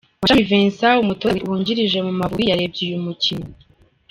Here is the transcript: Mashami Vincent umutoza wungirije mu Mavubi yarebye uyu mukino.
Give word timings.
Mashami 0.21 0.47
Vincent 0.49 1.01
umutoza 1.03 1.43
wungirije 1.49 1.99
mu 2.07 2.13
Mavubi 2.19 2.43
yarebye 2.51 2.81
uyu 2.87 2.99
mukino. 3.05 3.45